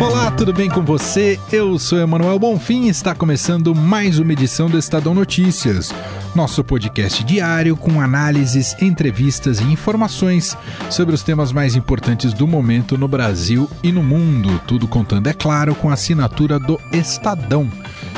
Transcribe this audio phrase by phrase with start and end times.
[0.00, 1.38] Olá, tudo bem com você?
[1.52, 5.94] Eu sou Emanuel Bonfim e está começando mais uma edição do Estadão Notícias,
[6.34, 10.56] nosso podcast diário com análises, entrevistas e informações
[10.88, 14.58] sobre os temas mais importantes do momento no Brasil e no mundo.
[14.66, 17.70] Tudo contando, é claro, com a assinatura do Estadão.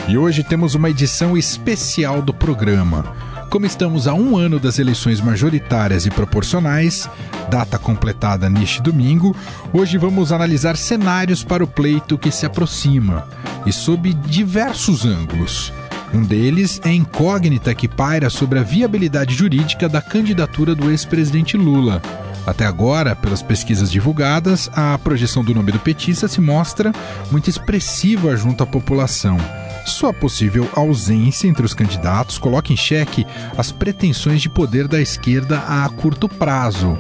[0.07, 3.32] E hoje temos uma edição especial do programa.
[3.53, 7.07] Como estamos a um ano das eleições majoritárias e proporcionais,
[7.51, 9.37] data completada neste domingo,
[9.75, 13.29] hoje vamos analisar cenários para o pleito que se aproxima
[13.67, 15.71] e sob diversos ângulos.
[16.15, 21.55] Um deles é a incógnita que paira sobre a viabilidade jurídica da candidatura do ex-presidente
[21.55, 22.01] Lula.
[22.47, 26.91] Até agora, pelas pesquisas divulgadas, a projeção do nome do petista se mostra
[27.31, 29.37] muito expressiva junto à população.
[29.85, 35.59] Sua possível ausência entre os candidatos coloca em xeque as pretensões de poder da esquerda
[35.61, 36.99] a curto prazo.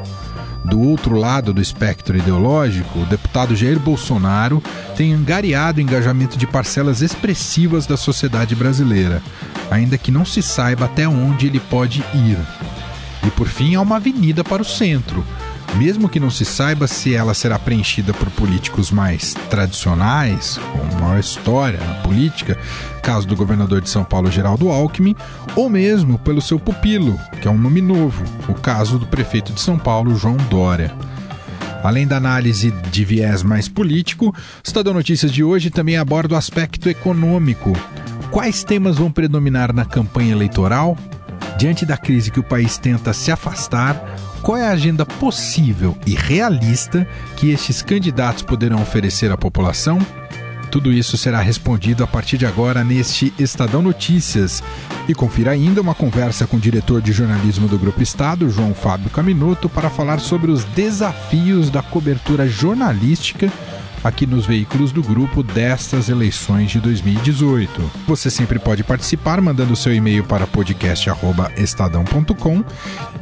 [0.64, 4.62] Do outro lado do espectro ideológico, o deputado Jair Bolsonaro
[4.96, 9.20] tem angariado o engajamento de parcelas expressivas da sociedade brasileira,
[9.70, 12.38] ainda que não se saiba até onde ele pode ir.
[13.26, 15.24] E por fim, há uma avenida para o centro,
[15.76, 21.18] mesmo que não se saiba se ela será preenchida por políticos mais tradicionais, com maior
[21.18, 22.58] história na política,
[23.02, 25.16] caso do governador de São Paulo Geraldo Alckmin,
[25.56, 29.60] ou mesmo pelo seu pupilo, que é um nome novo, o caso do prefeito de
[29.60, 30.94] São Paulo João Dória.
[31.82, 36.38] Além da análise de viés mais político, o Estadão Notícias de hoje também aborda o
[36.38, 37.72] aspecto econômico.
[38.30, 40.96] Quais temas vão predominar na campanha eleitoral?
[41.58, 44.11] Diante da crise que o país tenta se afastar,
[44.42, 49.98] qual é a agenda possível e realista que estes candidatos poderão oferecer à população?
[50.70, 54.62] Tudo isso será respondido a partir de agora neste Estadão Notícias.
[55.06, 59.10] E confira ainda uma conversa com o diretor de jornalismo do Grupo Estado, João Fábio
[59.10, 63.52] Caminoto, para falar sobre os desafios da cobertura jornalística
[64.02, 67.90] aqui nos veículos do grupo destas eleições de 2018.
[68.06, 72.64] Você sempre pode participar mandando seu e-mail para podcast@estadão.com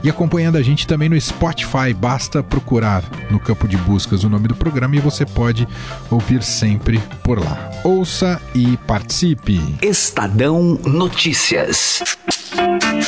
[0.03, 1.93] e acompanhando a gente também no Spotify.
[1.95, 5.69] Basta procurar no campo de buscas o nome do programa e você pode
[6.11, 7.71] ouvir sempre por lá.
[7.85, 9.61] Ouça e participe.
[9.83, 12.03] Estadão Notícias.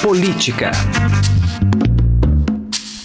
[0.03, 0.73] Política.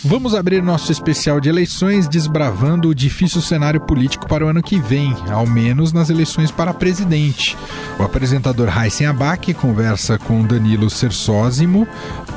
[0.03, 4.80] Vamos abrir nosso especial de eleições desbravando o difícil cenário político para o ano que
[4.80, 7.58] vem, ao menos nas eleições para presidente.
[8.00, 11.88] O apresentador Heisen Abac conversa com Danilo Sersósimo,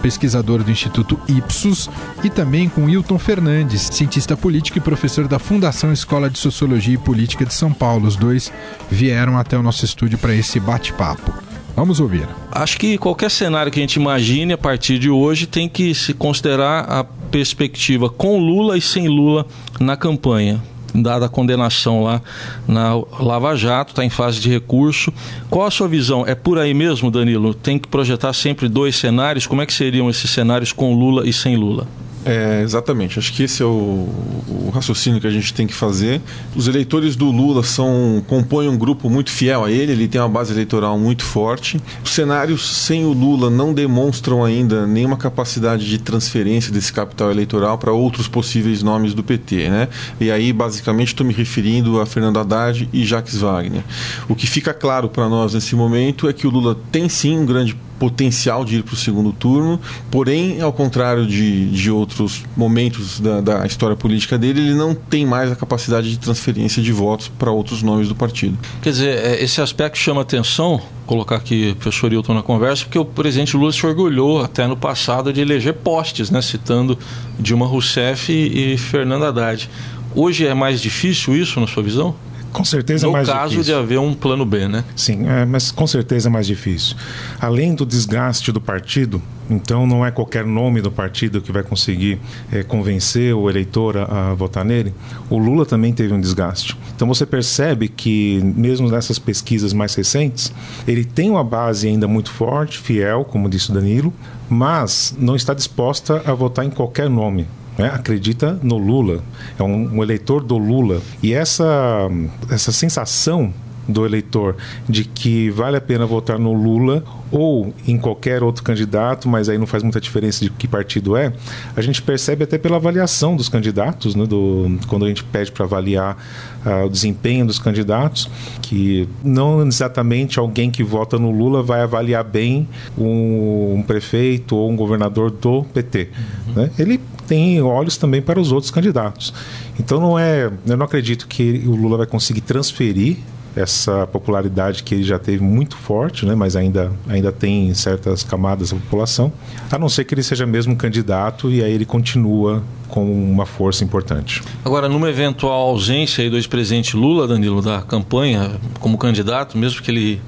[0.01, 1.91] pesquisador do Instituto Ipsos,
[2.25, 6.99] e também com Hilton Fernandes, cientista político e professor da Fundação Escola de Sociologia e
[6.99, 8.09] Política de São Paulo.
[8.09, 8.51] Os dois
[8.91, 11.50] vieram até o nosso estúdio para esse bate-papo.
[11.77, 12.29] Vamos ouvir.
[12.51, 16.13] Acho que qualquer cenário que a gente imagine a partir de hoje tem que se
[16.13, 19.47] considerar a perspectiva com Lula e sem Lula
[19.79, 20.61] na campanha
[20.95, 22.21] dada a condenação lá
[22.67, 25.13] na Lava Jato, está em fase de recurso.
[25.49, 26.25] Qual a sua visão?
[26.27, 27.55] É por aí mesmo, Danilo?
[27.55, 29.47] Tem que projetar sempre dois cenários?
[29.47, 31.87] Como é que seriam esses cenários com Lula e sem Lula?
[32.25, 36.21] É, exatamente, acho que esse é o, o, raciocínio que a gente tem que fazer.
[36.55, 40.29] Os eleitores do Lula são compõem um grupo muito fiel a ele, ele tem uma
[40.29, 41.81] base eleitoral muito forte.
[42.05, 47.79] Os cenários sem o Lula não demonstram ainda nenhuma capacidade de transferência desse capital eleitoral
[47.79, 49.71] para outros possíveis nomes do PT.
[49.71, 49.89] Né?
[50.21, 53.83] E aí, basicamente, estou me referindo a Fernando Haddad e Jacques Wagner.
[54.29, 57.47] O que fica claro para nós nesse momento é que o Lula tem sim um
[57.47, 59.79] grande potencial de ir para o segundo turno,
[60.11, 65.27] porém, ao contrário de, de outros momentos da, da história política dele, ele não tem
[65.27, 68.59] mais a capacidade de transferência de votos para outros nomes do partido.
[68.81, 72.99] Quer dizer, é, esse aspecto chama atenção, colocar aqui o professor Hilton na conversa, porque
[72.99, 76.99] o presidente Lula se orgulhou até no passado de eleger postes, né, citando
[77.39, 79.69] Dilma Rousseff e, e Fernando Haddad.
[80.15, 82.15] Hoje é mais difícil isso, na sua visão?
[82.53, 83.75] Com certeza no é mais caso difícil.
[83.75, 84.85] de haver um plano B, né?
[84.97, 86.97] Sim, é, mas com certeza é mais difícil.
[87.41, 92.19] Além do desgaste do partido, então não é qualquer nome do partido que vai conseguir
[92.53, 94.95] é, convencer o eleitor a, a, votar nele.
[95.29, 96.77] O Lula também teve um desgaste.
[96.95, 100.53] Então você percebe que, mesmo nessas pesquisas mais recentes,
[100.87, 104.13] ele tem uma base ainda muito forte, fiel, como disse o Danilo,
[104.49, 107.47] mas não está disposta a votar em qualquer nome
[107.79, 109.23] né, acredita no Lula,
[109.59, 111.01] é um, um, eleitor do Lula.
[111.23, 112.09] E essa,
[112.51, 113.53] essa sensação
[113.91, 114.57] do eleitor
[114.89, 119.57] de que vale a pena votar no Lula ou em qualquer outro candidato, mas aí
[119.57, 121.33] não faz muita diferença de que partido é,
[121.77, 125.65] a gente percebe até pela avaliação dos candidatos, né, do, quando a gente pede para
[125.65, 126.17] avaliar
[126.65, 128.29] uh, o desempenho dos candidatos,
[128.63, 132.69] que não exatamente alguém que vota no Lula vai avaliar bem
[132.99, 136.09] um, um prefeito ou um governador do PT.
[136.49, 136.55] Uhum.
[136.55, 136.71] Né?
[136.79, 137.01] Ele
[137.31, 139.33] tem olhos também para os outros candidatos.
[139.79, 143.19] Então não é, eu não acredito que o Lula vai conseguir transferir
[143.55, 148.73] essa popularidade que ele já teve muito forte, né, mas ainda, ainda tem certas camadas
[148.73, 149.33] da população,
[149.71, 153.85] a não ser que ele seja mesmo candidato e aí ele continua com uma força
[153.85, 154.43] importante.
[154.65, 160.21] Agora, numa eventual ausência do ex-presidente Lula, Danilo, da campanha como candidato, mesmo que ele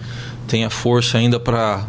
[0.46, 1.84] tenha força ainda para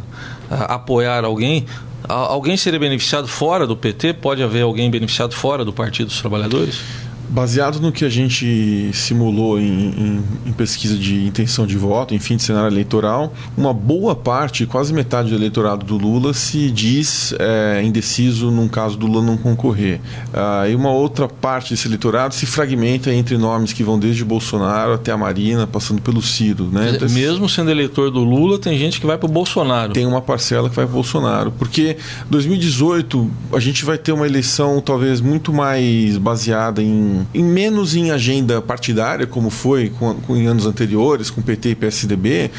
[0.49, 1.65] apoiar alguém,
[2.07, 4.13] alguém seria beneficiado fora do PT?
[4.13, 6.81] Pode haver alguém beneficiado fora do Partido dos Trabalhadores?
[7.29, 12.19] Baseado no que a gente simulou em, em, em, pesquisa de intenção de voto, em
[12.19, 17.33] fim de cenário eleitoral, uma boa parte, quase metade do eleitorado do Lula se diz
[17.39, 19.99] é, indeciso num caso do Lula não concorrer.
[20.33, 24.93] Ah, e uma outra parte desse eleitorado se fragmenta entre nomes que vão desde Bolsonaro
[24.93, 26.69] até a Marina, passando pelo Ciro.
[26.71, 26.93] Né?
[26.95, 29.93] Então, Mesmo sendo eleitor do Lula, tem gente que vai para o Bolsonaro.
[29.93, 31.51] Tem uma parcela que vai para o Bolsonaro.
[31.51, 31.97] Porque
[32.29, 38.11] 2018 a gente vai ter uma eleição talvez muito mais baseada em em menos em
[38.11, 42.51] agenda partidária, como foi com, com, em anos anteriores, com PT e PSDB,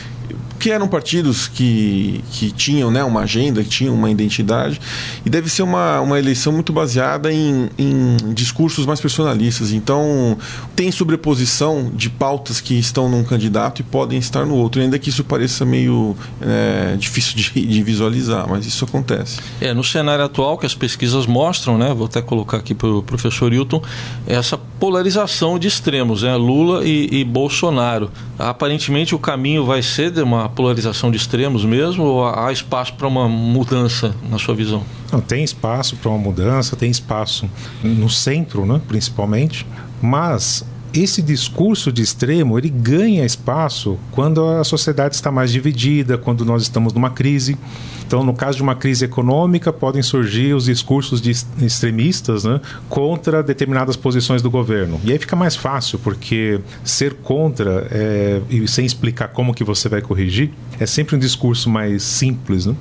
[0.59, 4.81] que eram partidos que, que tinham né, uma agenda, que tinham uma identidade,
[5.25, 9.73] e deve ser uma, uma eleição muito baseada em, em discursos mais personalistas.
[9.73, 10.39] Então,
[10.75, 15.09] tem sobreposição de pautas que estão num candidato e podem estar no outro, ainda que
[15.09, 19.41] isso pareça meio é, difícil de, de, visualizar, mas isso acontece.
[19.61, 23.03] É, no cenário atual que as pesquisas mostram, né, vou até colocar aqui para o
[23.03, 23.83] professor Hilton,
[24.27, 28.11] essa polarização de extremos, né, Lula e, e Bolsonaro.
[28.39, 33.07] Aparentemente o caminho vai ser de uma polarização de extremos mesmo ou há espaço para
[33.07, 34.83] uma mudança na sua visão?
[35.13, 37.49] Não, tem espaço para uma mudança, tem espaço
[37.83, 39.67] no centro, né, principalmente,
[40.03, 40.65] mas
[40.95, 46.63] esse discurso de extremo ele ganha espaço quando a sociedade está mais dividida, quando nós
[46.63, 47.59] estamos numa crise.
[48.07, 53.43] Então, no caso de uma crise econômica, podem surgir os discursos de extremistas né, contra
[53.43, 55.01] determinadas posições do governo.
[55.05, 59.89] E aí fica mais fácil, porque ser contra é, e sem explicar como que você
[59.89, 62.67] vai corrigir é sempre um discurso mais simples.
[62.67, 62.75] Né?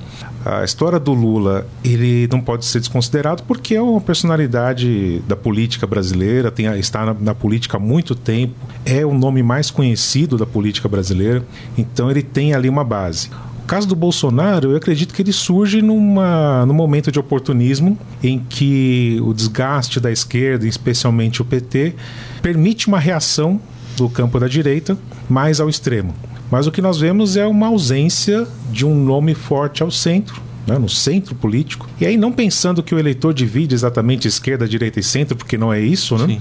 [0.46, 5.88] A história do Lula ele não pode ser desconsiderado porque é uma personalidade da política
[5.88, 8.54] brasileira, tem, está na, na política há muito tempo,
[8.86, 11.46] é o nome mais conhecido da política brasileira,
[11.78, 13.30] então ele tem ali uma base.
[13.63, 18.38] O caso do Bolsonaro, eu acredito que ele surge numa, num momento de oportunismo em
[18.38, 21.95] que o desgaste da esquerda, especialmente o PT,
[22.42, 23.60] permite uma reação
[23.95, 24.98] do campo da direita
[25.30, 26.13] mais ao extremo.
[26.51, 30.77] Mas o que nós vemos é uma ausência de um nome forte ao centro, né,
[30.77, 31.88] no centro político.
[32.01, 35.71] E aí, não pensando que o eleitor divide exatamente esquerda, direita e centro, porque não
[35.71, 36.39] é isso, né?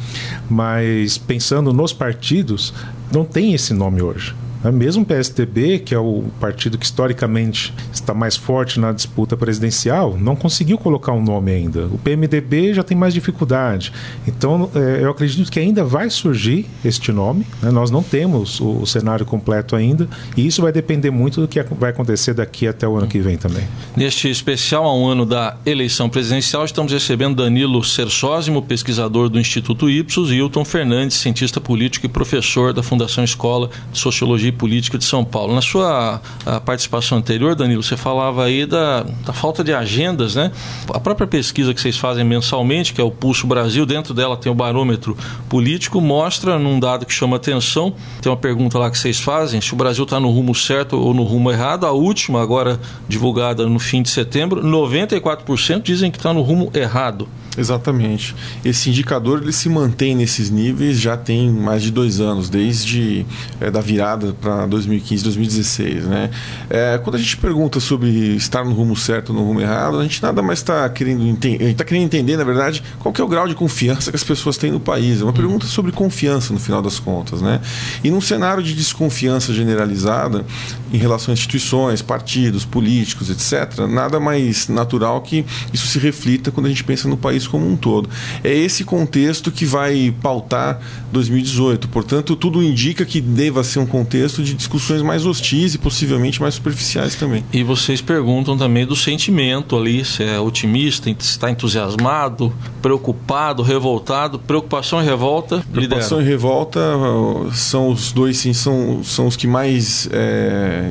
[0.50, 2.74] mas pensando nos partidos,
[3.12, 4.34] não tem esse nome hoje.
[4.62, 4.70] Né?
[4.70, 10.16] Mesmo o PSDB, que é o partido que historicamente está mais forte na disputa presidencial,
[10.18, 11.86] não conseguiu colocar um nome ainda.
[11.86, 13.92] O PMDB já tem mais dificuldade.
[14.26, 17.46] Então, é, eu acredito que ainda vai surgir este nome.
[17.62, 17.70] Né?
[17.70, 20.08] Nós não temos o, o, cenário completo ainda.
[20.36, 23.36] E isso vai depender muito do que vai acontecer daqui até o ano que vem
[23.36, 23.64] também.
[23.96, 29.88] Neste especial, a um ano da eleição presidencial, estamos recebendo Danilo Sersósimo, pesquisador do Instituto
[29.88, 35.04] Ipsos, e Hilton Fernandes, cientista político e professor da Fundação Escola de Sociologia Política de
[35.04, 35.54] São Paulo.
[35.54, 36.20] Na sua
[36.64, 40.50] participação anterior, Danilo, você falava aí da, da, falta de agendas, né?
[40.92, 44.50] A própria pesquisa que vocês fazem mensalmente, que é o Pulso Brasil, dentro dela tem
[44.50, 45.16] o barômetro
[45.48, 49.72] político, mostra num dado que chama atenção, tem uma pergunta lá que vocês fazem, se
[49.72, 51.86] o Brasil está no rumo certo ou no rumo errado.
[51.86, 57.28] A última, agora divulgada no fim de setembro, 94% dizem que está no rumo errado.
[57.56, 58.34] Exatamente.
[58.64, 63.26] Esse indicador ele se mantém nesses níveis já tem mais de dois anos, desde
[63.60, 66.04] é, da virada para 2015, 2016.
[66.04, 66.30] Né?
[66.70, 70.02] É, quando a gente pergunta sobre estar no rumo certo ou no rumo errado, a
[70.02, 73.46] gente nada mais está querendo entender, está querendo entender, na verdade, qual é o grau
[73.46, 75.20] de confiança que as pessoas têm no país.
[75.20, 77.42] É uma pergunta sobre confiança no final das contas.
[77.42, 77.60] Né?
[78.02, 80.44] E num cenário de desconfiança generalizada
[80.90, 86.66] em relação a instituições, partidos, políticos, etc., nada mais natural que isso se reflita quando
[86.66, 88.08] a gente pensa no país país como um todo.
[88.42, 90.80] É esse contexto que vai pautar
[91.12, 91.88] 2018.
[91.88, 96.54] Portanto, tudo indica que deva ser um contexto de discussões mais hostis e possivelmente mais
[96.54, 97.44] superficiais também.
[97.52, 104.38] E vocês perguntam também do sentimento ali, se é otimista, se está entusiasmado, preocupado, revoltado.
[104.38, 105.64] Preocupação e revolta.
[105.72, 106.30] Preocupação lidera.
[106.30, 110.90] e revolta uh, são os dois, sim, são, são os que mais é,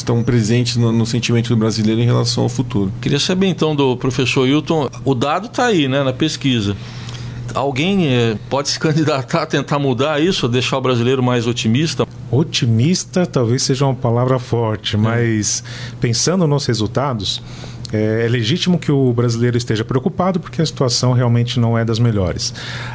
[0.00, 2.92] estão presentes no, no sentimento do brasileiro em relação ao futuro.
[3.00, 6.76] Queria saber então do professor Hilton, o dado está aí, né, na pesquisa.
[7.54, 12.06] Alguém é, pode se candidatar a tentar mudar isso, deixar o brasileiro mais otimista?
[12.30, 14.98] Otimista talvez seja uma palavra forte, é.
[14.98, 15.64] mas
[16.00, 17.42] pensando nos resultados,
[17.92, 21.98] é, é, legítimo que o brasileiro esteja preocupado porque a situação realmente não é das
[21.98, 22.54] melhores.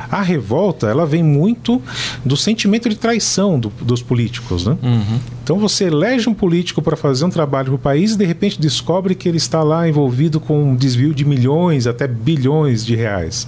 [0.10, 1.82] A revolta ela vem muito
[2.24, 4.78] do sentimento de traição do, dos políticos, né?
[4.82, 5.20] Uhum.
[5.44, 8.60] Então você elege um político para fazer um trabalho para o país e de repente
[8.60, 13.48] descobre que ele está lá envolvido com um desvio de milhões até bilhões de reais.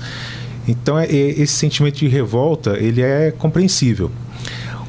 [0.67, 4.11] Então é, é, esse sentimento de revolta ele é compreensível.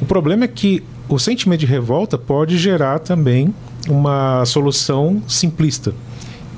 [0.00, 3.55] O problema é que o sentimento de revolta pode gerar também
[3.88, 5.95] uma solução simplista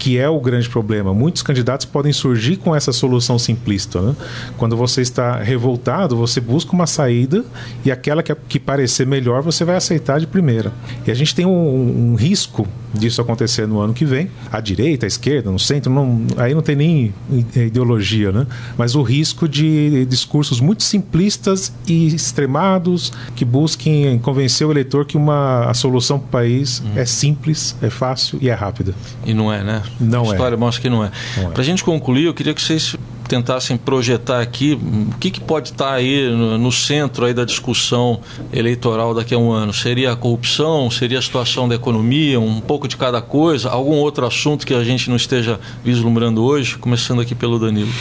[0.00, 1.12] que é o grande problema.
[1.12, 4.00] Muitos candidatos podem surgir com essa solução simplista.
[4.00, 4.16] Né?
[4.56, 7.44] Quando você está revoltado, você busca uma saída
[7.84, 10.72] e aquela que, que parecer melhor você vai aceitar de primeira.
[11.06, 14.30] E a gente tem um, um risco disso acontecer no ano que vem.
[14.50, 17.14] À direita, à esquerda, no centro, não, aí não tem nem
[17.54, 18.46] ideologia, né?
[18.78, 25.16] Mas o risco de discursos muito simplistas e extremados que busquem convencer o eleitor que
[25.16, 26.92] uma a solução para o país hum.
[26.96, 28.94] é simples, é fácil e é rápida.
[29.24, 29.82] E não é, né?
[29.98, 30.30] Não a é.
[30.30, 31.10] história mostra que não é.
[31.38, 31.48] é.
[31.48, 32.96] Para a gente concluir, eu queria que vocês
[33.30, 38.20] tentassem projetar aqui o que, que pode estar aí no, no, centro aí da discussão
[38.52, 39.72] eleitoral daqui a um ano.
[39.72, 40.90] Seria a corrupção?
[40.90, 42.40] Seria a situação da economia?
[42.40, 43.70] Um pouco de cada coisa?
[43.70, 46.76] Algum outro assunto que a gente não esteja vislumbrando hoje?
[46.76, 47.92] Começando aqui pelo Danilo.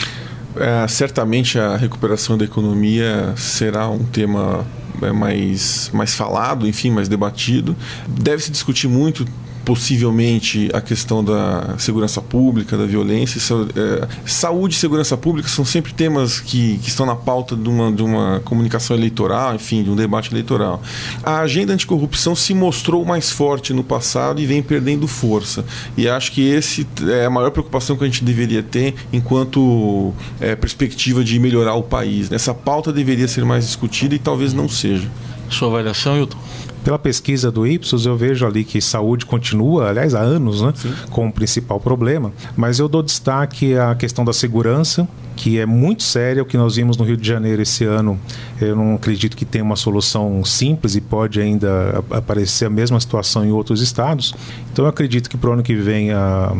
[0.56, 4.66] É, certamente a recuperação da economia será um tema
[5.00, 7.76] é, mais, mais falado, enfim, mais debatido.
[8.08, 9.24] Deve se discutir muito
[9.70, 13.38] possivelmente a questão da segurança pública, da violência.
[13.76, 17.92] É, saúde e segurança pública são sempre temas que, que estão na pauta de uma,
[17.92, 20.82] de uma comunicação eleitoral, enfim, de um debate eleitoral.
[21.22, 25.64] A agenda anticorrupção se mostrou mais forte no passado e vem perdendo força.
[25.96, 30.56] E acho que esse é a maior preocupação que a gente deveria ter enquanto é,
[30.56, 32.32] perspectiva de melhorar o país.
[32.32, 35.08] Essa pauta deveria ser mais discutida e talvez não seja.
[35.48, 36.38] Sua avaliação, Hilton?
[36.84, 40.72] Pela pesquisa do Ipsos, eu vejo ali que saúde continua, aliás, há anos, né,
[41.10, 45.06] como o principal problema, mas eu dou destaque à questão da segurança,
[45.36, 46.42] que é muito séria.
[46.42, 48.18] O que nós vimos no Rio de Janeiro esse ano,
[48.60, 53.44] eu não acredito que tenha uma solução simples e pode ainda aparecer a mesma situação
[53.44, 54.34] em outros estados.
[54.70, 56.52] Então, eu acredito que para o ano que vem a,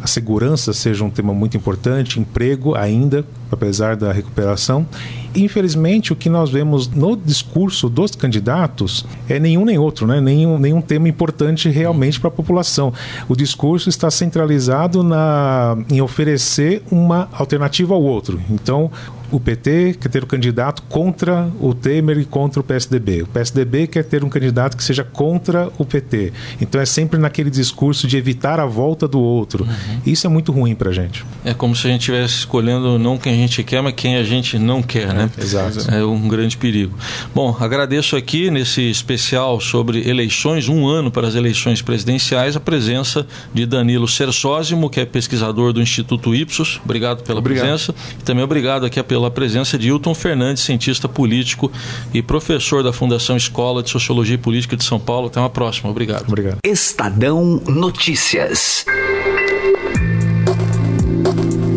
[0.00, 4.86] a segurança seja um tema muito importante, emprego ainda, apesar da recuperação.
[5.34, 10.20] Infelizmente, o que nós vemos no discurso dos candidatos é nenhum nem outro, né?
[10.20, 12.92] nenhum, nenhum tema importante realmente para a população.
[13.28, 18.40] O discurso está centralizado na, em oferecer uma alternativa ao outro.
[18.48, 18.90] Então,
[19.34, 23.22] o PT quer ter um candidato contra o Temer e contra o PSDB.
[23.22, 26.32] O PSDB quer ter um candidato que seja contra o PT.
[26.60, 29.64] Então é sempre naquele discurso de evitar a volta do outro.
[29.64, 30.00] Uhum.
[30.06, 31.24] Isso é muito ruim para a gente.
[31.44, 34.22] É como se a gente estivesse escolhendo não quem a gente quer, mas quem a
[34.22, 35.30] gente não quer, né?
[35.36, 35.90] É, exato.
[35.90, 36.96] É um grande perigo.
[37.34, 43.26] Bom, agradeço aqui nesse especial sobre eleições, um ano para as eleições presidenciais, a presença
[43.52, 46.80] de Danilo Sersósimo, que é pesquisador do Instituto Ipsos.
[46.84, 47.64] Obrigado pela obrigado.
[47.64, 47.94] presença.
[48.18, 51.72] E também obrigado aqui pela pela presença de Hilton Fernandes, cientista político
[52.12, 55.28] e professor da Fundação Escola de Sociologia e Política de São Paulo.
[55.28, 55.90] Até uma próxima.
[55.90, 56.24] Obrigado.
[56.28, 56.58] Obrigado.
[56.64, 58.84] Estadão Notícias.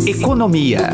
[0.05, 0.89] Economia.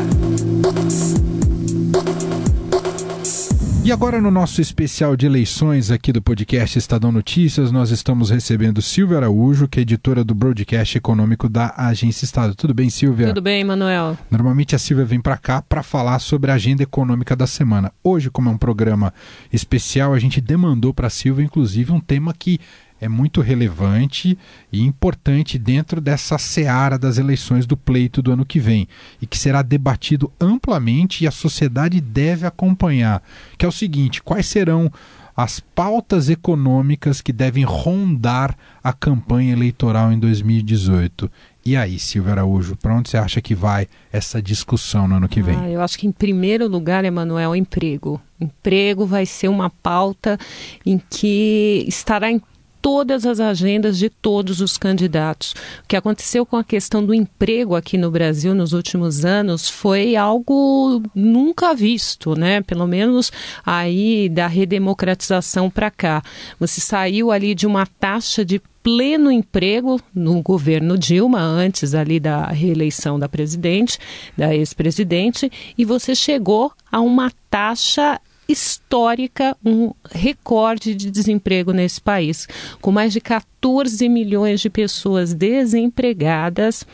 [3.84, 8.80] E agora, no nosso especial de eleições aqui do podcast Estadão Notícias, nós estamos recebendo
[8.80, 12.54] Silvia Araújo, que é editora do broadcast econômico da Agência Estado.
[12.54, 13.26] Tudo bem, Silvia?
[13.26, 14.16] Tudo bem, Manuel.
[14.30, 17.92] Normalmente a Silvia vem para cá para falar sobre a agenda econômica da semana.
[18.02, 19.12] Hoje, como é um programa
[19.52, 22.58] especial, a gente demandou para a Silvia, inclusive, um tema que
[23.00, 24.38] é muito relevante
[24.72, 28.88] e importante dentro dessa seara das eleições do pleito do ano que vem
[29.20, 33.22] e que será debatido amplamente e a sociedade deve acompanhar,
[33.58, 34.90] que é o seguinte, quais serão
[35.36, 41.30] as pautas econômicas que devem rondar a campanha eleitoral em 2018.
[41.66, 45.42] E aí, Silvia Araújo, para onde você acha que vai essa discussão no ano que
[45.42, 45.56] vem?
[45.56, 48.20] Ah, eu acho que, em primeiro lugar, Emanuel, emprego.
[48.38, 50.38] Emprego vai ser uma pauta
[50.84, 52.40] em que estará em
[52.84, 55.52] todas as agendas de todos os candidatos.
[55.82, 60.16] O que aconteceu com a questão do emprego aqui no Brasil nos últimos anos foi
[60.16, 62.60] algo nunca visto, né?
[62.60, 63.32] Pelo menos
[63.64, 66.22] aí da redemocratização para cá.
[66.60, 72.48] Você saiu ali de uma taxa de pleno emprego no governo Dilma, antes ali da
[72.48, 73.98] reeleição da presidente,
[74.36, 82.46] da ex-presidente, e você chegou a uma taxa histórica, um recorde de desemprego nesse país,
[82.80, 86.86] com mais de 14 milhões de pessoas desempregadas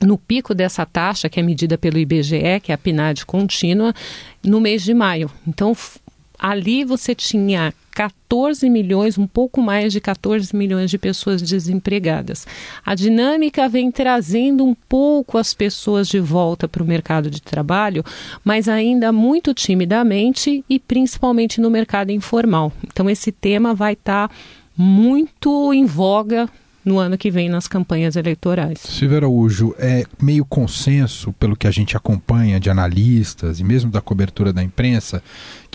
[0.00, 3.94] no pico dessa taxa, que é medida pelo IBGE, que é a PNAD contínua,
[4.42, 5.30] no mês de maio.
[5.46, 5.76] Então,
[6.38, 12.46] ali você tinha 14 milhões, um pouco mais de 14 milhões de pessoas desempregadas.
[12.86, 18.04] A dinâmica vem trazendo um pouco as pessoas de volta para o mercado de trabalho,
[18.44, 22.72] mas ainda muito timidamente e principalmente no mercado informal.
[22.86, 24.34] Então, esse tema vai estar tá
[24.76, 26.48] muito em voga
[26.88, 28.80] no ano que vem nas campanhas eleitorais.
[28.80, 34.00] Silvio Araújo, é meio consenso, pelo que a gente acompanha de analistas e mesmo da
[34.00, 35.22] cobertura da imprensa,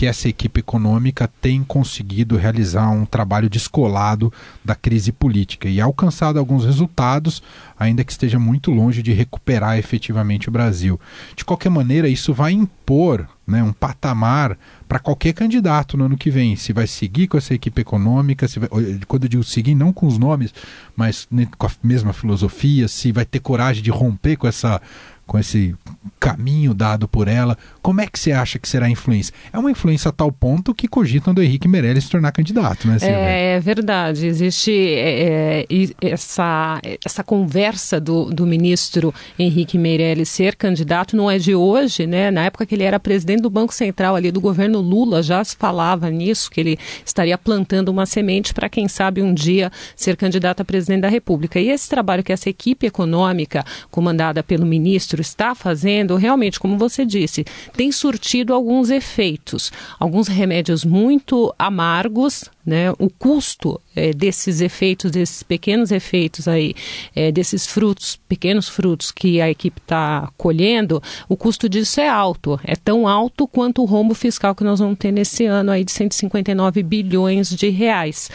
[0.03, 6.37] que essa equipe econômica tem conseguido realizar um trabalho descolado da crise política e alcançado
[6.37, 7.41] alguns resultados,
[7.79, 10.99] ainda que esteja muito longe de recuperar efetivamente o Brasil.
[11.37, 14.57] De qualquer maneira, isso vai impor né, um patamar
[14.89, 16.57] para qualquer candidato no ano que vem.
[16.57, 18.69] Se vai seguir com essa equipe econômica, se vai,
[19.07, 20.53] quando eu digo seguir, não com os nomes,
[20.97, 24.81] mas com a mesma filosofia, se vai ter coragem de romper com essa
[25.25, 25.75] com esse
[26.19, 29.33] caminho dado por ela, como é que você acha que será a influência?
[29.51, 32.97] É uma influência a tal ponto que cogitam do Henrique Meirelles se tornar candidato, né,
[32.97, 33.17] Silvia?
[33.17, 34.25] É, é verdade.
[34.25, 41.37] Existe é, é essa, essa conversa do, do ministro Henrique Meirelles ser candidato, não é
[41.37, 42.31] de hoje, né?
[42.31, 45.57] Na época que ele era presidente do Banco Central ali do governo Lula, já se
[45.57, 50.61] falava nisso, que ele estaria plantando uma semente para, quem sabe, um dia ser candidato
[50.61, 51.59] a presidente da República.
[51.59, 57.05] E esse trabalho que essa equipe econômica, comandada pelo ministro, está fazendo, realmente, como você
[57.05, 62.91] disse, tem surtido alguns efeitos, alguns remédios muito amargos, né?
[62.97, 66.73] O custo é, desses efeitos, desses pequenos efeitos aí,
[67.15, 72.59] é, desses frutos, pequenos frutos que a equipe está colhendo, o custo disso é alto,
[72.63, 75.91] é tão alto quanto o rombo fiscal que nós vamos ter nesse ano aí de
[75.91, 78.29] 159 bilhões de reais.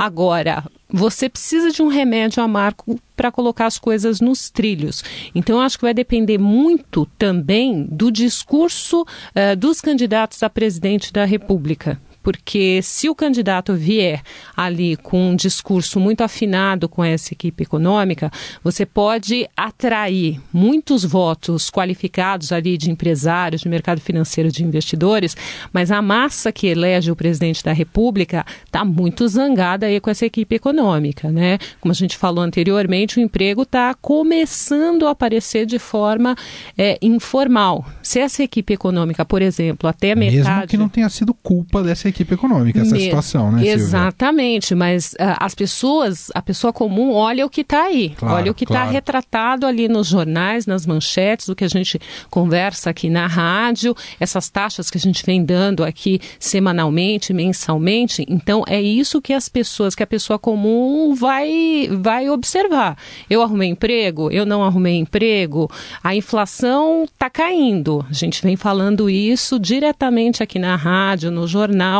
[0.00, 5.04] Agora, você precisa de um remédio amargo para colocar as coisas nos trilhos.
[5.34, 11.26] Então, acho que vai depender muito também do discurso uh, dos candidatos a presidente da
[11.26, 14.22] República porque se o candidato vier
[14.56, 18.30] ali com um discurso muito afinado com essa equipe econômica,
[18.62, 25.36] você pode atrair muitos votos qualificados ali de empresários, de mercado financeiro, de investidores,
[25.72, 30.26] mas a massa que elege o presidente da República está muito zangada aí com essa
[30.26, 31.58] equipe econômica, né?
[31.80, 36.36] Como a gente falou anteriormente, o emprego está começando a aparecer de forma
[36.76, 37.86] é, informal.
[38.02, 40.48] Se essa equipe econômica, por exemplo, até metade...
[40.48, 43.04] Mesmo que não tenha sido culpa dessa equipe econômica, essa Me...
[43.04, 44.86] situação, né, Exatamente, Silvia?
[44.86, 48.54] mas uh, as pessoas, a pessoa comum olha o que está aí, claro, olha o
[48.54, 48.92] que está claro.
[48.92, 54.48] retratado ali nos jornais, nas manchetes, o que a gente conversa aqui na rádio, essas
[54.48, 58.24] taxas que a gente vem dando aqui semanalmente, mensalmente.
[58.28, 62.96] Então, é isso que as pessoas, que a pessoa comum vai, vai observar.
[63.28, 65.70] Eu arrumei emprego, eu não arrumei emprego,
[66.02, 68.04] a inflação está caindo.
[68.08, 71.99] A gente vem falando isso diretamente aqui na rádio, no jornal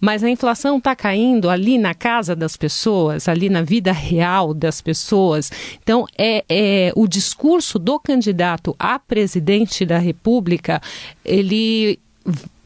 [0.00, 4.80] mas a inflação está caindo ali na casa das pessoas, ali na vida real das
[4.80, 5.50] pessoas.
[5.82, 10.80] Então, é, é o discurso do candidato a presidente da República,
[11.24, 11.98] ele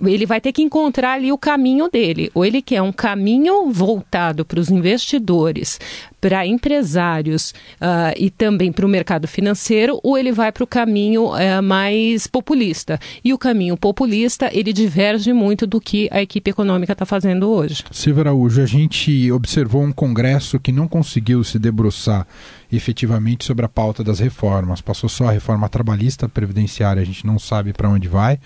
[0.02, 2.30] ele vai ter que encontrar ali o caminho dele.
[2.34, 5.78] Ou ele quer um caminho voltado para os investidores,
[6.20, 11.26] para empresários uh, e também para o mercado financeiro, ou ele vai para o caminho
[11.26, 12.98] uh, mais populista.
[13.24, 17.84] E o caminho populista, ele diverge muito do que a equipe econômica está fazendo hoje.
[17.90, 22.26] Silvio Araújo, a gente observou um congresso que não conseguiu se debruçar
[22.70, 24.80] efetivamente sobre a pauta das reformas.
[24.80, 28.38] Passou só a reforma trabalhista, previdenciária, a gente não sabe para onde vai,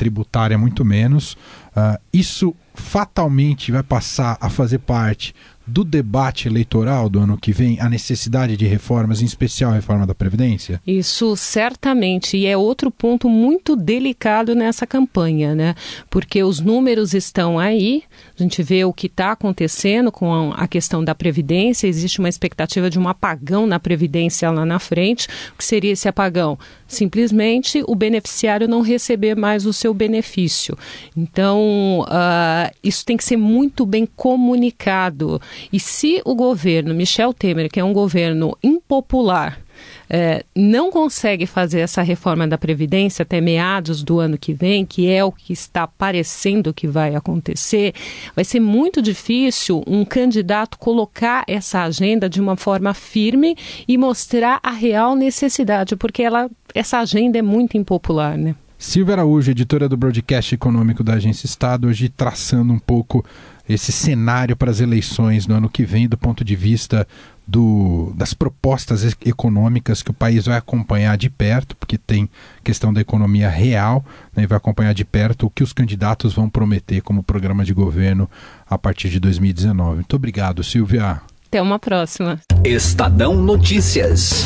[0.00, 1.34] tributária muito menos.
[1.76, 5.34] Uh, isso fatalmente vai passar a fazer parte
[5.66, 10.06] do debate eleitoral do ano que vem a necessidade de reformas, em especial a reforma
[10.06, 10.80] da Previdência?
[10.84, 15.74] Isso certamente, e é outro ponto muito delicado nessa campanha, né?
[16.08, 18.02] Porque os números estão aí,
[18.36, 22.90] a gente vê o que está acontecendo com a questão da Previdência, existe uma expectativa
[22.90, 25.28] de um apagão na Previdência lá na frente.
[25.54, 26.58] O que seria esse apagão?
[26.90, 30.76] Simplesmente o beneficiário não receber mais o seu benefício.
[31.16, 35.40] Então, uh, isso tem que ser muito bem comunicado.
[35.72, 39.60] E se o governo Michel Temer, que é um governo impopular,
[40.08, 45.08] é, não consegue fazer essa reforma da Previdência até meados do ano que vem, que
[45.10, 47.94] é o que está parecendo que vai acontecer,
[48.34, 54.60] vai ser muito difícil um candidato colocar essa agenda de uma forma firme e mostrar
[54.62, 58.54] a real necessidade, porque ela, essa agenda é muito impopular, né?
[58.78, 63.22] Silvia Araújo, editora do Broadcast Econômico da Agência Estado, hoje traçando um pouco
[63.68, 67.06] esse cenário para as eleições no ano que vem, do ponto de vista
[67.50, 72.30] do, das propostas econômicas que o país vai acompanhar de perto, porque tem
[72.62, 76.48] questão da economia real, né, e vai acompanhar de perto o que os candidatos vão
[76.48, 78.30] prometer como programa de governo
[78.68, 79.96] a partir de 2019.
[79.96, 81.20] Muito obrigado, Silvia.
[81.48, 82.40] Até uma próxima.
[82.64, 84.44] Estadão Notícias.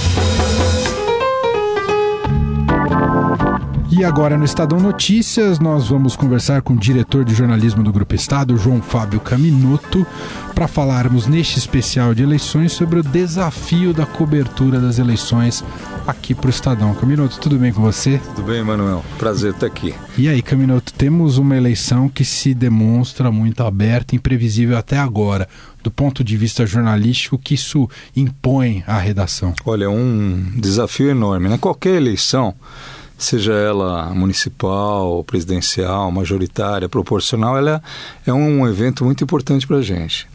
[3.96, 8.12] E agora no Estadão Notícias, nós vamos conversar com o diretor de jornalismo do Grupo
[8.12, 10.04] Estado, João Fábio Caminoto,
[10.52, 15.64] para falarmos neste especial de eleições sobre o desafio da cobertura das eleições
[16.09, 16.92] aqui para o Estadão.
[16.92, 18.20] Caminoto, tudo bem com você?
[18.35, 19.04] Tudo bem, Manuel.
[19.16, 19.94] Prazer estar aqui.
[20.18, 25.48] E aí, Caminoto, temos uma eleição que se demonstra muito aberta e imprevisível até agora
[25.85, 29.52] do ponto de vista jornalístico que isso impõe à redação?
[29.66, 31.48] Olha, é um desafio enorme.
[31.50, 31.59] Né?
[31.59, 32.54] Qualquer eleição,
[33.16, 37.83] seja ela municipal, presidencial, majoritária, proporcional, ela
[38.27, 40.27] é um evento muito importante para a gente.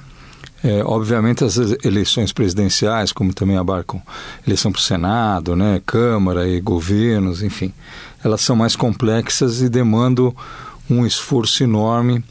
[0.62, 4.02] É, obviamente as eleições presidenciais, como também abarcam
[4.46, 7.74] eleição para o Senado, né, Câmara e governos, enfim,
[8.24, 10.36] elas são mais complexas e demandam
[10.90, 12.24] um esforço enorme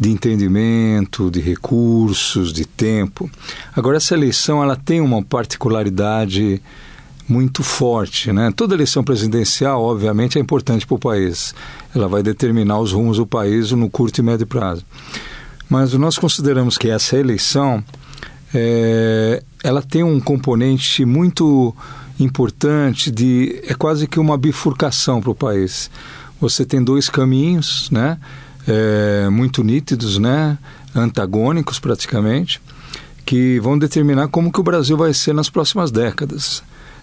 [0.00, 3.30] de entendimento, de recursos, de tempo.
[3.76, 6.60] Agora essa eleição ela tem uma particularidade
[7.30, 8.32] muito forte.
[8.32, 8.52] Né?
[8.54, 11.54] Toda eleição presidencial, obviamente, é importante para o país.
[11.94, 14.84] Ela vai determinar os rumos do país no curto e médio prazo.
[15.68, 17.82] Mas nós consideramos que essa eleição
[18.52, 21.74] é, ela tem um componente muito
[22.18, 25.90] importante de é quase que uma bifurcação para o país.
[26.40, 28.18] Você tem dois caminhos, né,
[28.66, 30.58] é, muito nítidos, né,
[30.94, 32.60] antagônicos praticamente,
[33.24, 36.62] que vão determinar como que o Brasil vai ser nas próximas décadas.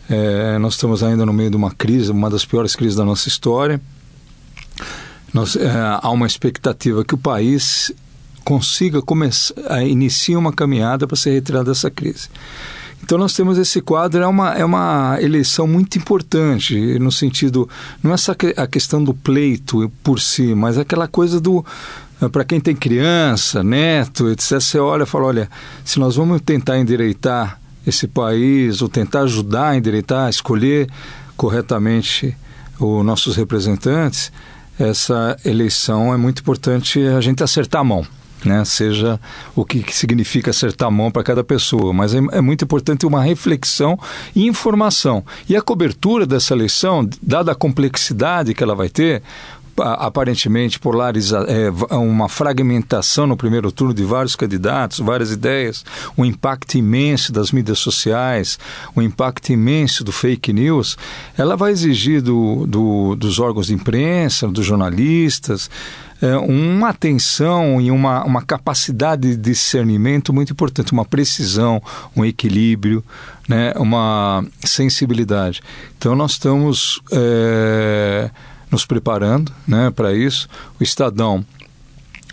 [0.10, 3.28] É, nós estamos ainda no meio de uma crise, uma das piores crises da nossa
[3.28, 3.82] história.
[5.34, 5.70] Nós, é,
[6.02, 7.91] há uma expectativa que o país
[8.43, 12.30] consiga começar, iniciar uma caminhada para se retirar dessa crise.
[13.04, 17.70] Então nós temos esse quadro, é uma, é uma eleição muito importante, no sentido,
[18.02, 21.63] não é só a questão do pleito por si, mas aquela coisa do,
[22.32, 25.50] para quem tem criança, neto, etc., você olha e fala, olha,
[25.86, 30.89] se nós vamos tentar endireitar esse país, ou tentar ajudar a endireitar, escolher
[31.38, 32.36] corretamente
[32.78, 34.32] os nossos representantes,
[34.78, 38.06] essa eleição é muito importante a gente acertar a mão.
[38.45, 38.63] Né?
[38.63, 39.19] seja
[39.56, 43.04] o que, que significa acertar a mão para cada pessoa, mas é, é, muito importante
[43.04, 43.97] uma reflexão
[44.36, 45.26] e informação.
[45.50, 49.23] E a cobertura dessa eleição, dada a complexidade que ela vai ter,
[49.80, 55.84] aparentemente polariza, é, uma fragmentação no primeiro turno de vários candidatos, várias ideias,
[56.18, 58.58] um impacto imenso das mídias sociais,
[58.96, 60.98] um impacto imenso do fake news,
[61.38, 65.70] ela vai exigir do, do, dos órgãos de imprensa, dos jornalistas,
[66.22, 71.82] é, uma atenção e uma, uma capacidade de discernimento muito importante, uma precisão,
[72.16, 73.04] um equilíbrio,
[73.48, 75.62] né, uma sensibilidade.
[75.98, 78.32] Então nós estamos é,
[78.71, 80.47] nos preparando né, para isso.
[80.80, 81.45] O Estadão,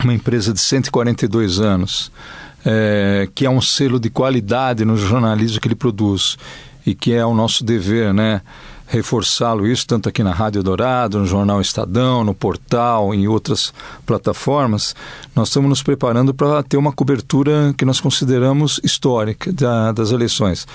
[0.03, 2.11] uma empresa de 142 anos,
[2.65, 6.37] é, que é um selo de qualidade no jornalismo que ele produz
[6.87, 8.41] e que é o nosso dever, né?
[8.87, 13.73] Reforçá-lo isso tanto aqui na Rádio Dourado, no Jornal Estadão, no portal, em outras
[14.05, 14.95] plataformas,
[15.35, 20.67] nós estamos nos preparando para ter uma cobertura que nós consideramos histórica da, das eleições,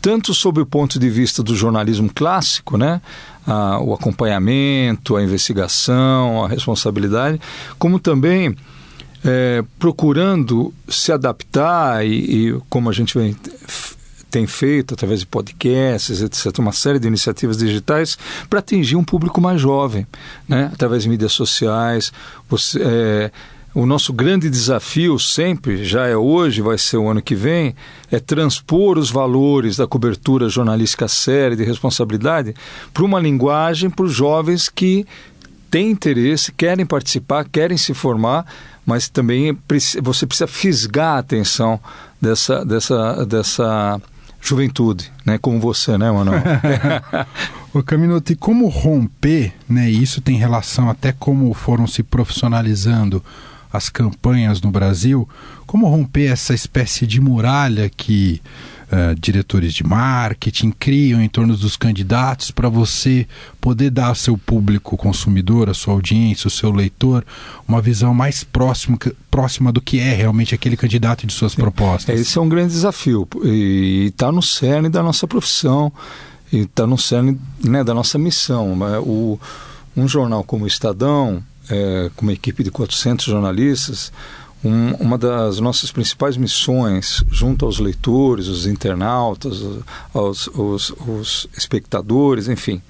[0.00, 3.00] tanto sob o ponto de vista do jornalismo clássico, né,
[3.46, 7.40] a, o acompanhamento, a investigação, a responsabilidade,
[7.78, 8.56] como também
[9.24, 13.36] é, procurando se adaptar e, e, como a gente vem
[14.30, 19.40] tem feito através de podcasts, etc., uma série de iniciativas digitais para atingir um público
[19.40, 20.06] mais jovem,
[20.48, 20.70] né?
[20.72, 22.12] através de mídias sociais.
[22.48, 23.30] Você, é,
[23.74, 27.74] o nosso grande desafio sempre, já é hoje, vai ser o ano que vem,
[28.10, 32.54] é transpor os valores da cobertura jornalística séria de responsabilidade
[32.92, 35.06] para uma linguagem para os jovens que
[35.70, 38.46] têm interesse, querem participar, querem se formar,
[38.84, 39.56] mas também
[40.02, 41.78] você precisa fisgar a atenção
[42.20, 44.00] dessa, dessa, dessa
[44.40, 45.38] juventude, né?
[45.38, 46.42] Como você, né, Manuel?
[47.86, 49.88] Caminoto, e como romper, né?
[49.88, 53.22] Isso tem relação até como foram se profissionalizando
[53.72, 55.28] as campanhas no Brasil,
[55.66, 58.40] como romper essa espécie de muralha que
[58.92, 63.26] uh, diretores de marketing criam em torno dos candidatos para você
[63.60, 67.24] poder dar ao seu público consumidor, a sua audiência, o seu leitor,
[67.66, 68.98] uma visão mais próxima,
[69.30, 72.18] próxima do que é realmente aquele candidato de suas propostas?
[72.18, 75.92] Esse é um grande desafio e está no cerne da nossa profissão
[76.52, 78.76] e está no cerne né, da nossa missão.
[78.76, 78.98] Né?
[78.98, 79.38] O,
[79.96, 84.12] um jornal como o Estadão, é, com uma equipe de 400 jornalistas,
[84.64, 89.62] um, uma das nossas principais missões, junto aos leitores, os internautas,
[90.12, 92.82] aos, os, espectadores, enfim,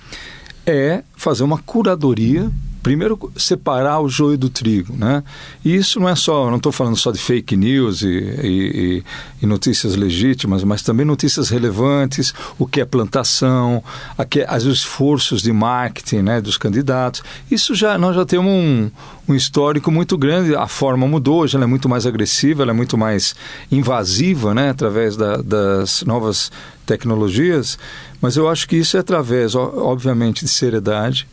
[0.66, 2.50] é fazer uma curadoria
[2.82, 5.22] primeiro separar o joio do trigo, né?
[5.64, 9.04] E isso não é só, não estou falando só de fake news e, e,
[9.42, 13.82] e, notícias legítimas, mas também notícias relevantes, o que é plantação,
[14.16, 17.22] a que, os esforços de marketing, né, dos candidatos.
[17.50, 18.90] Isso já nós já temos um,
[19.28, 20.54] um histórico muito grande.
[20.54, 23.34] A forma mudou, hoje ela é muito mais agressiva, ela é muito mais
[23.70, 26.50] invasiva, né, através da, das novas
[26.86, 27.78] tecnologias.
[28.20, 31.26] Mas eu acho que isso é através, obviamente, de seriedade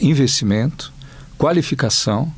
[0.00, 0.92] investimento,
[1.38, 2.32] qualificação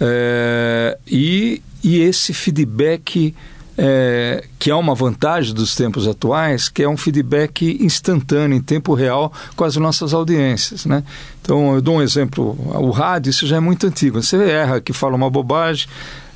[0.00, 3.34] é, e, e esse feedback
[3.76, 8.94] é, que é uma vantagem dos tempos atuais, que é um feedback instantâneo, em tempo
[8.94, 10.86] real, com as nossas audiências.
[10.86, 11.02] Né?
[11.42, 12.56] Então, eu dou um exemplo.
[12.74, 14.22] O rádio, isso já é muito antigo.
[14.22, 15.88] Você erra que fala uma bobagem,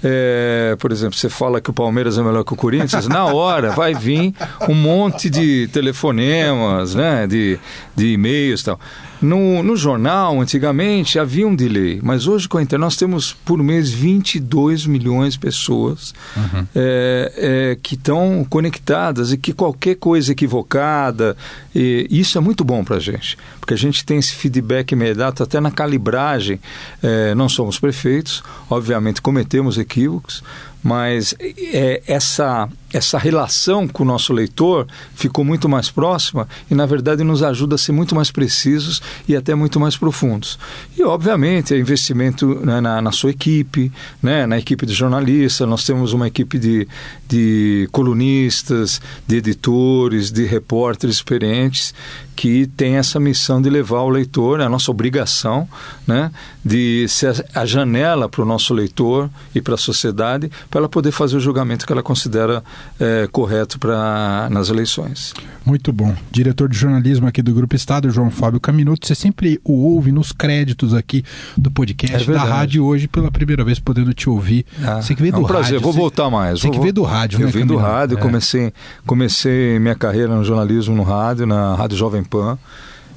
[0.02, 3.70] é, por exemplo, você fala que o Palmeiras é melhor que o Corinthians, na hora
[3.70, 4.34] vai vir
[4.68, 7.58] um monte de telefonemas, né, de,
[7.96, 8.80] de e-mails e tal.
[9.20, 13.62] No, no jornal, antigamente, havia um delay, mas hoje com a internet nós temos por
[13.62, 16.66] mês 22 milhões de pessoas uhum.
[16.74, 21.36] é, é, que estão conectadas e que qualquer coisa equivocada,
[21.74, 25.42] e, isso é muito bom para a gente, porque a gente tem esse feedback imediato
[25.42, 26.60] até na calibragem.
[27.02, 30.42] É, não somos prefeitos, obviamente cometemos equívocos,
[30.82, 36.86] mas é, essa, essa relação com o nosso leitor ficou muito mais próxima e, na
[36.86, 40.58] verdade, nos ajuda a ser muito mais precisos e até muito mais profundos.
[40.96, 45.84] E, obviamente, é investimento né, na, na, sua equipe, né, na equipe de jornalistas, nós
[45.84, 46.86] temos uma equipe de,
[47.28, 51.92] de colunistas, de editores, de repórteres experientes
[52.38, 55.68] que tem essa missão de levar o leitor, é a nossa obrigação,
[56.06, 56.30] né,
[56.68, 61.12] de ser a janela para o nosso leitor e para a sociedade, para ela poder
[61.12, 62.62] fazer o julgamento que ela considera
[63.00, 65.32] é, correto para nas eleições.
[65.64, 66.14] Muito bom.
[66.30, 70.30] Diretor de jornalismo aqui do Grupo Estado, João Fábio Caminuto, você sempre o ouve nos
[70.30, 71.24] créditos aqui
[71.56, 74.66] do podcast, é da rádio, hoje pela primeira vez podendo te ouvir.
[74.84, 75.80] Ah, você que veio é um do prazer, rádio.
[75.80, 76.60] vou voltar mais.
[76.60, 77.52] Você que veio do rádio, eu né?
[77.52, 78.20] Vim do rádio, é.
[78.20, 78.72] comecei,
[79.06, 82.58] comecei minha carreira no jornalismo no rádio, na Rádio Jovem Pan.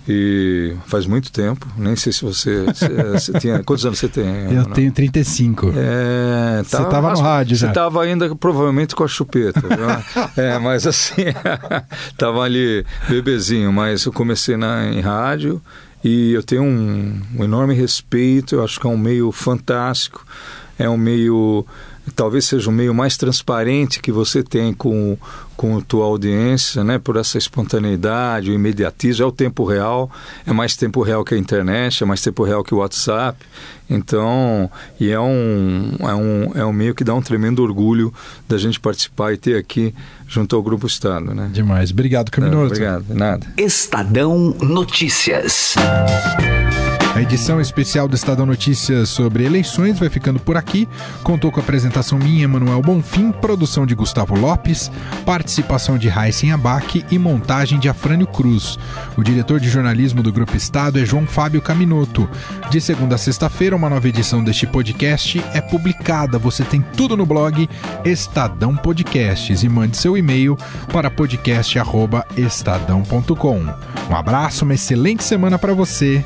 [0.07, 2.65] E faz muito tempo, nem sei se você,
[3.13, 3.63] você tinha.
[3.63, 4.25] Quantos anos você tem?
[4.45, 4.71] Eu não?
[4.71, 5.73] tenho 35.
[5.75, 7.67] É, você estava no rádio já?
[7.67, 9.61] Você estava ainda provavelmente com a chupeta.
[10.35, 11.25] é, mas assim,
[12.11, 15.61] estava ali bebezinho, mas eu comecei na, em rádio
[16.03, 20.25] e eu tenho um, um enorme respeito, eu acho que é um meio fantástico,
[20.79, 21.65] é um meio
[22.15, 25.17] talvez seja o meio mais transparente que você tem com,
[25.55, 26.97] com a tua audiência, né?
[26.97, 30.09] Por essa espontaneidade, o imediatismo, é o tempo real,
[30.45, 33.37] é mais tempo real que a internet, é mais tempo real que o WhatsApp.
[33.89, 38.13] Então, e é um, é um, é um meio que dá um tremendo orgulho
[38.47, 39.93] da gente participar e ter aqui
[40.27, 41.49] junto ao Grupo Estado, né?
[41.51, 41.91] Demais.
[41.91, 42.67] Obrigado, Caminoto.
[42.67, 43.45] obrigado, nada.
[43.57, 45.75] Estadão Notícias.
[47.21, 50.89] A edição especial do Estadão Notícias sobre eleições vai ficando por aqui.
[51.21, 54.91] Contou com a apresentação minha, Manuel Bonfim, produção de Gustavo Lopes,
[55.23, 58.79] participação de Raíssen Abac e montagem de Afrânio Cruz.
[59.15, 62.27] O diretor de jornalismo do Grupo Estado é João Fábio Caminoto.
[62.71, 66.39] De segunda a sexta-feira, uma nova edição deste podcast é publicada.
[66.39, 67.69] Você tem tudo no blog
[68.03, 70.57] Estadão Podcasts e mande seu e-mail
[70.91, 73.59] para podcast@estadão.com.
[74.09, 76.25] Um abraço, uma excelente semana para você